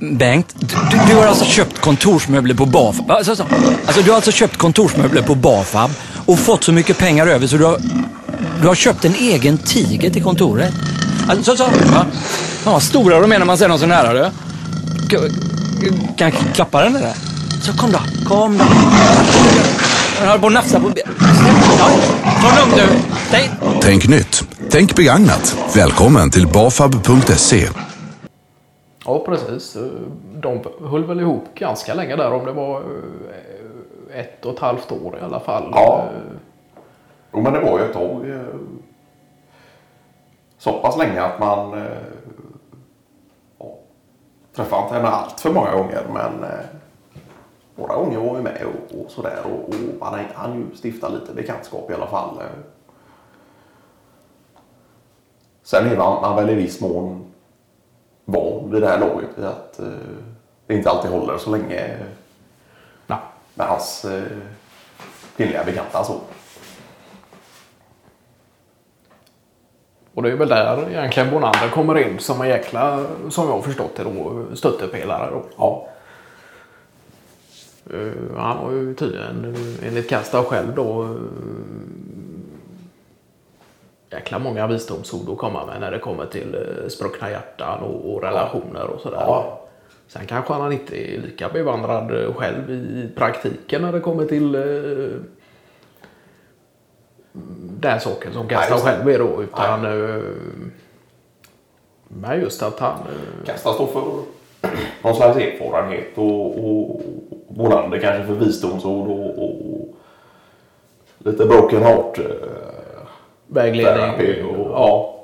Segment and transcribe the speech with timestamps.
[0.00, 3.10] Bengt, du, du har alltså köpt kontorsmöbler på Bafab.
[3.10, 3.46] Alltså, alltså,
[3.86, 5.90] alltså, du har alltså köpt kontorsmöbler på Bafab
[6.26, 7.78] och fått så mycket pengar över så du har,
[8.60, 10.74] du har köpt en egen tiger till kontoret.
[11.28, 11.70] Alltså, så, så.
[11.92, 12.06] Ja.
[12.62, 14.30] Fan vad stora de är när man ser dem så nära du.
[16.16, 17.12] Kan jag klappa den där?
[17.62, 18.64] Så kom då, kom då.
[20.20, 21.18] Jag höll på att nafsa på benet.
[22.42, 22.88] Ta lugnt nu.
[23.80, 24.44] Tänk nytt.
[24.70, 25.56] Tänk begagnat.
[25.74, 27.68] Välkommen till bafab.se.
[29.08, 29.76] Ja, precis.
[30.34, 34.92] De höll väl ihop ganska länge där, om det var eh, ett och ett halvt
[34.92, 35.70] år i alla fall.
[35.72, 36.04] Ja.
[37.32, 38.30] Jo, men det var ju ett tag.
[38.30, 38.40] Eh,
[40.58, 41.98] så pass länge att man eh,
[43.58, 43.74] ja,
[44.54, 46.02] träffade inte henne allt för många gånger.
[46.14, 46.44] Men
[47.76, 49.38] några gånger var vi med och, och sådär.
[49.44, 52.42] Och, och man hann ju stifta lite bekantskap i alla fall.
[55.62, 57.28] Sen är man, man väl i viss mån
[58.72, 59.86] vid det här laget vid att eh,
[60.66, 61.96] det inte alltid håller så länge
[63.06, 63.18] Nej.
[63.54, 64.22] med hans eh,
[65.36, 66.04] kvinnliga bekanta.
[66.04, 66.20] Så.
[70.14, 73.62] Och det är väl där egentligen Bonander kommer in som en jäkla, som jag har
[73.62, 75.42] förstått det då, stöttepelare då.
[75.56, 75.88] Ja.
[77.90, 81.10] Eh, Han har ju tydligen, enligt Kasta själv då, eh,
[84.10, 88.22] jäkla många visdomsord att komma med när det kommer till eh, spruckna hjärtan och, och
[88.22, 89.20] relationer och sådär.
[89.20, 89.60] Ja.
[90.08, 94.54] Sen kanske han inte är lika bevandrad eh, själv i praktiken när det kommer till
[94.54, 95.20] eh,
[97.80, 98.90] den saken som Kasta Nej, just det.
[98.90, 99.42] själv är då.
[99.42, 100.22] Utan, eh,
[102.08, 102.92] men just att han...
[103.00, 104.02] eh, Kasta står för
[105.02, 107.00] någon slags erfarenhet och, och
[107.48, 109.88] Bonander kanske för visdomsord och, och
[111.18, 112.18] lite broken heart.
[112.18, 112.24] eh,
[113.48, 114.44] Vägledning.
[114.46, 114.78] och, ja.
[114.78, 115.14] ja.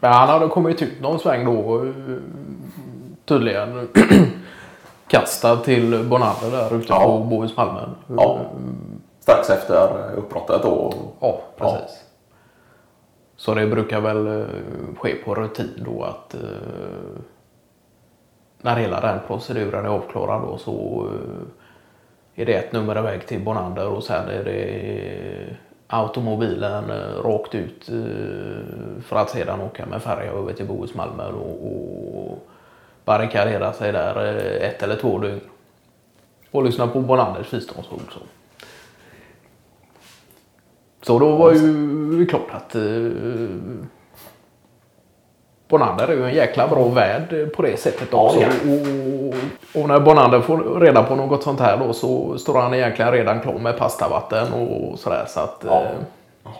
[0.00, 1.84] Men han hade kommit ut någon sväng då.
[1.84, 1.92] eh,
[3.24, 3.88] Tydligen
[5.08, 7.00] kastad till Bonander där ute Ja.
[7.04, 7.90] på Bohusmalmen.
[8.16, 8.38] Ja.
[9.20, 10.94] Strax efter uppbrottet då.
[11.20, 12.04] Ja, precis.
[13.36, 14.46] Så det brukar väl eh,
[14.98, 16.40] ske på rutin då att eh,
[18.62, 21.46] när hela den proceduren är avklarad då så eh,
[22.38, 24.62] är det ett nummer väg till Bonander och sen är det
[25.48, 25.54] eh,
[25.86, 31.66] automobilen eh, rakt ut eh, för att sedan åka med färja över till Bohusmalmen och,
[31.66, 32.48] och
[33.04, 35.40] barrikadera sig där ett eller två dygn.
[36.50, 38.12] Och lyssna på Bonanders visdomsord.
[38.12, 38.20] Så.
[41.02, 42.76] Så då var ju klart att
[45.68, 48.40] Bonander är ju en jäkla bra värd på det sättet också.
[48.40, 48.48] Ja,
[49.74, 53.12] Och, och när Bonander får reda på något sånt här då så står han egentligen
[53.12, 55.24] redan klar med pastavatten och sådär.
[55.28, 55.82] Så att, Ja.
[55.82, 56.50] eh,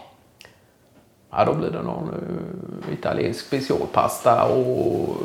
[1.31, 5.17] ja, då blir det någon eh, italiensk specialpasta och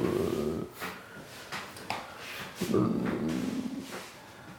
[2.60, 2.80] eh,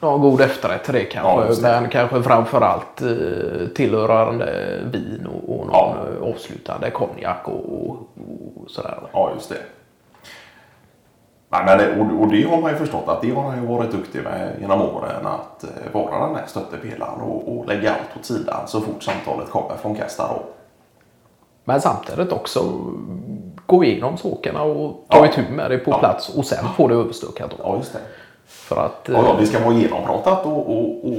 [0.04, 1.66] någon god efterrätt till det kanske.
[1.66, 1.81] Ja, det.
[1.81, 5.97] men kanske framförallt eh, tillhörande vin och, och någon Ja.
[6.32, 7.97] avslutande konjak och, och,
[8.56, 8.98] och sådär.
[9.12, 9.56] Ja, just det.
[11.48, 13.91] Nej, men det, och, det har man ju förstått att det har han ju varit
[13.91, 15.26] duktig med genom åren.
[15.26, 19.50] Att eh, vara den här stöttepelaren och, och lägga allt åt sidan så fort samtalet
[19.50, 20.31] kommer från Kasta.
[21.64, 22.60] Men samtidigt också
[23.66, 25.26] gå igenom sakerna och ta Ja.
[25.26, 27.50] itu med det på plats och sen få det överstökat.
[27.62, 27.98] Ja, just det.
[28.54, 31.15] För att, eh, Ja, ja, det ska vara genompratat och, och, och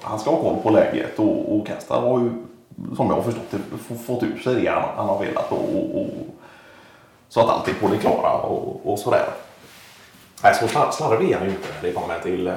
[0.00, 2.30] han ska ha koll på läget och, och Kasta har ju
[2.96, 5.58] som jag har förstått det fått ur sig det han, han har velat och,
[6.00, 6.06] och,
[7.28, 9.26] så att allt är på det klara och, och sådär.
[10.42, 12.54] Nej, så slar- slarvig är han ju inte när det kommer till eh,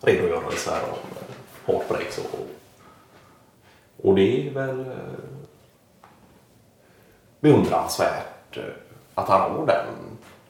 [0.00, 2.40] redogörelser om eh, heartbreaks och,
[4.08, 4.86] och det är väl eh,
[7.40, 8.62] beundransvärt eh,
[9.14, 9.86] Att han har den,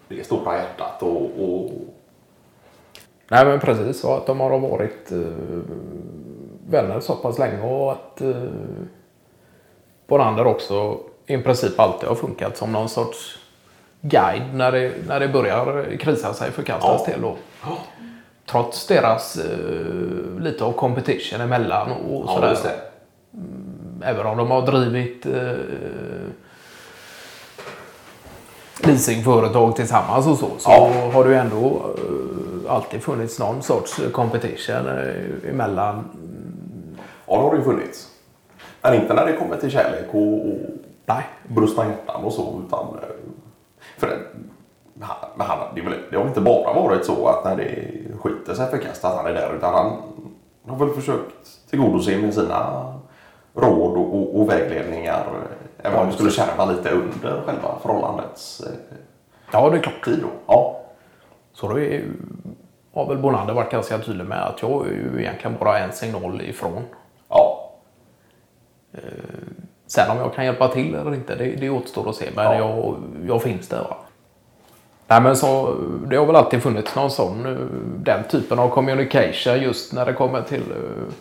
[0.09, 1.71] det stora hjärtat och, och
[3.33, 5.19] Nej men precis, och att de har varit eh,
[6.69, 8.43] vänner så pass länge och att eh,
[10.07, 13.39] Bonander också i princip alltid har funkat som någon sorts
[14.01, 17.13] guide när det, när det börjar krisa sig för Kastas Ja.
[17.13, 17.23] del.
[17.23, 17.37] Då.
[18.47, 22.57] Trots deras eh, lite av competition emellan och ja, sådär.
[22.63, 22.81] det.
[24.07, 25.53] Även om de har drivit eh,
[28.79, 31.11] leasingföretag tillsammans och så, så Ja.
[31.13, 31.67] har ju ändå
[31.99, 36.05] eh, alltid funnits någon sorts competition eh, emellan.
[37.27, 38.09] Ja, det har det ju funnits.
[38.83, 40.59] Men inte när det kommer till kärlek och, och
[41.07, 42.63] Nej, brustna hjärtan och så.
[42.67, 42.95] Utan, eh,
[43.99, 44.17] för det,
[45.39, 47.89] han, det, väl- det har inte bara varit så att när det
[48.21, 49.55] skiter sig för Kast att han är där.
[49.57, 49.93] Utan han
[50.79, 52.93] har väl försökt tillgodose med sina
[53.55, 55.25] råd och, och, och vägledningar
[55.83, 58.97] Även om det skulle kärva lite under själva förhållandets eh,
[59.53, 60.05] Ja, det är klart.
[60.05, 60.29] tid då.
[60.47, 60.80] Ja.
[61.53, 62.05] Så då är,
[62.95, 66.43] har väl Bonander varit ganska tydlig med att jag är ju egentligen bara en signal
[66.43, 66.83] ifrån.
[67.29, 67.71] Ja.
[69.87, 72.29] Sen om jag kan hjälpa till eller inte, det, det återstår att se.
[72.37, 72.55] Men Ja.
[72.59, 73.79] jag, jag finns där.
[73.83, 73.97] Va?
[75.07, 75.75] Nej, men så,
[76.07, 77.59] det har väl alltid funnits någon sån, eh,
[77.97, 81.13] den typen av communication just när det kommer till uh,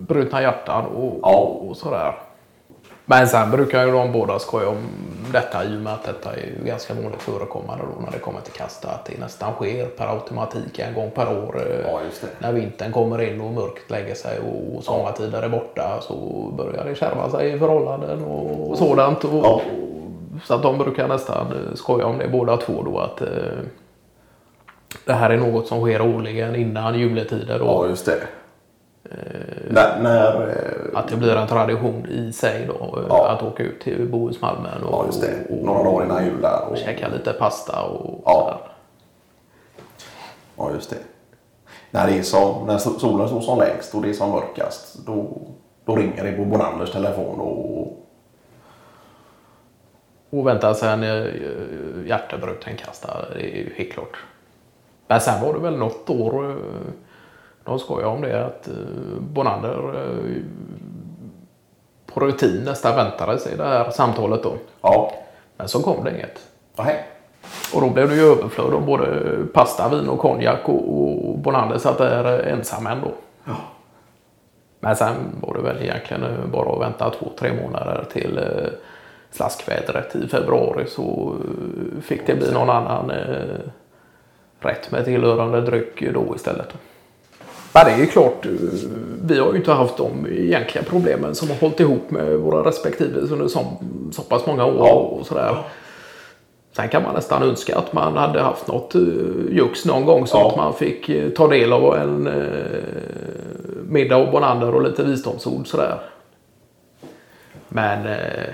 [0.00, 1.36] brutna hjärtan och, Ja.
[1.36, 2.14] och, och sådär.
[3.08, 4.76] Men sen brukar ju de båda skoja om
[5.32, 8.52] detta i och med att detta är ganska vanligt förekommande då när det kommer till
[8.52, 8.88] kasta.
[8.88, 11.62] Att det nästan sker per automatik en gång per år.
[11.84, 12.00] Ja.
[12.38, 16.14] När vintern kommer in och mörkret lägger sig och sommartiden är borta så
[16.56, 19.24] börjar det kärva sig i förhållanden och, och sådant.
[19.24, 19.60] Och, Ja.
[20.44, 23.28] Så att de brukar nästan eh, skoja om det båda två då att eh,
[25.04, 27.58] det här är något som sker årligen innan juletider.
[27.58, 28.18] Då, ja, just det.
[29.70, 33.28] När, när, eh, Att det blir en tradition i sig då eh, Ja.
[33.28, 35.56] att åka ut till Bohusmalmen och, ja, just det.
[35.62, 36.64] Några dagar innan jul där.
[36.66, 38.32] och Och, käka lite pasta och Ja.
[38.42, 38.72] sådär.
[40.56, 40.96] ja, just det.
[41.90, 45.06] När, det är som, när so- solen står som lägst och det är som mörkast
[45.06, 45.26] då,
[45.84, 47.92] då ringer det på Bonanders telefon och
[50.30, 51.26] Och vänta sig en eh,
[52.08, 54.16] hjärtebruten kasta, det är ju helt klart.
[55.08, 56.56] Men sen var det väl något år, eh,
[57.66, 58.74] de skojade om det, att eh,
[59.20, 60.42] Bonander eh,
[62.06, 64.52] på rutin nästan väntade sig det här samtalet då.
[64.82, 65.12] ja,
[65.56, 66.46] Men så kom det inget.
[66.76, 67.04] nej.
[67.74, 71.78] Och då blev det ju överflöd av både pasta, vin och konjak och, och Bonander
[71.78, 73.08] satt där ensam ändå.
[74.80, 78.40] Men sen var det väl egentligen eh, bara att vänta två, tre månader till
[79.30, 81.36] slaskvädret i februari så
[82.02, 83.12] fick det bli någon annan
[84.60, 86.74] rätt med tillhörande dryck då istället.
[87.76, 88.52] Men det är ju klart, eh,
[89.24, 93.20] vi har ju inte haft de egentliga problemen som har hållit ihop med våra respektive
[93.20, 93.66] under så,
[94.12, 95.56] så pass många år och sådär.
[96.72, 100.36] Sen kan man nästan önska att man hade haft något uh, jux någon gång så
[100.36, 100.48] Ja.
[100.50, 102.80] att man fick eh, ta del av en uh,
[103.88, 105.98] middag och bonander och lite visdomsord sådär.
[107.68, 108.46] Men uh,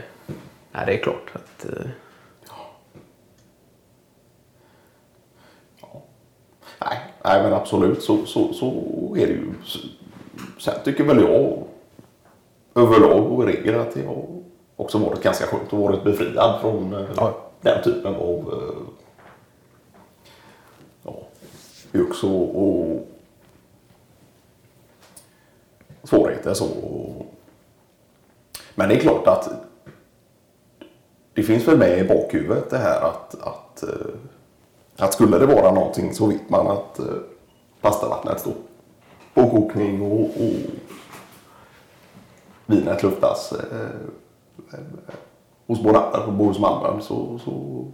[0.72, 1.86] nej, det är klart att uh,
[7.24, 8.66] Nej, men absolut så, så, så
[9.18, 9.52] är det ju.
[10.60, 11.64] Sen tycker väl jag
[12.74, 14.24] överlag och i regel att det har
[14.76, 17.34] också varit ganska skönt att varit befriad från eh, Ja.
[17.60, 18.86] den typen av eh,
[21.02, 21.16] ja,
[21.92, 23.06] jux och, och
[26.04, 26.54] svårigheter.
[26.54, 26.66] Så.
[28.74, 29.48] Men det är klart att
[31.34, 33.88] det finns väl med i bakhuvudet det här att, att, eh,
[35.02, 37.04] att skulle det vara någonting så vet man att eh,
[37.80, 38.52] pastavattnet står
[39.34, 40.52] på kokning och, och
[42.66, 43.80] vinet luftas eh,
[44.72, 44.80] eh,
[45.66, 47.84] hos Bonander på Bohusmalmen så, så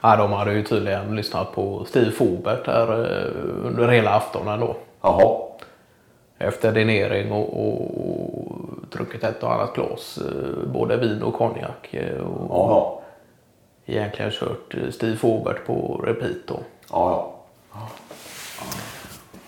[0.00, 4.76] ja, de hade ju tydligen lyssnat på Steve Fobert där uh, under hela aftonen då.
[5.00, 5.36] jaha.
[6.38, 8.52] Efter dinering och, och
[8.92, 11.94] druckit ett och annat glas, eh, både vin och konjak.
[11.94, 13.07] eh, Och Jaha.
[13.88, 16.58] Egentligen kört eh, Steve Fobert på repeat då.
[16.90, 17.34] Ja, ja.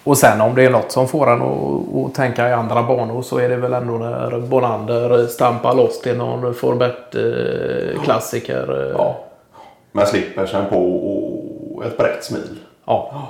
[0.05, 3.23] Och sen om det är något som får en att, att tänka i andra banor
[3.23, 8.87] så är det väl ändå när Bonander stampar loss till någon Forbett-klassiker.
[8.87, 9.17] Eh, ja.
[9.93, 10.77] Men slipper sen på
[11.75, 12.59] och ett brett smil.
[12.87, 13.27] ja.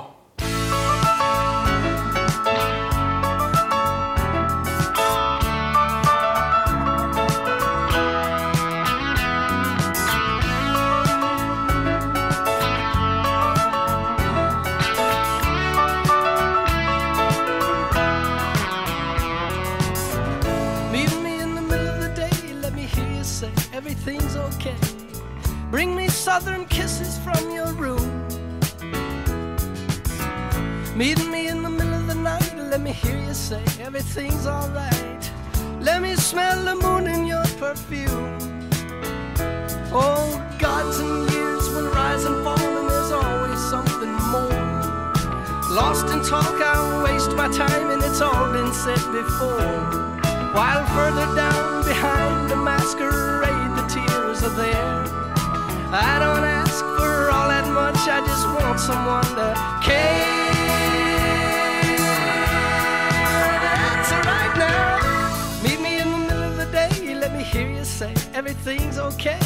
[26.31, 28.09] Southern kisses from your room.
[30.95, 35.23] Meet me in the middle of the night, let me hear you say everything's alright.
[35.81, 38.31] Let me smell the moon in your perfume.
[39.91, 40.25] Oh,
[40.57, 44.63] gods and years will rise and fall, and there's always something more.
[45.79, 49.73] Lost in talk, I waste my time, and it's all been said before.
[50.55, 55.20] While further down behind the masquerade, the tears are there.
[55.93, 60.51] I don't ask for all that much, I just want someone to care.
[63.59, 65.61] That's right now.
[65.61, 69.39] Meet me in the middle of the day, let me hear you say everything's okay.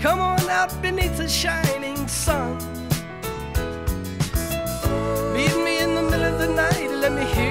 [0.00, 2.56] Come on out beneath the shining sun.
[5.34, 7.49] Meet me in the middle of the night, let me hear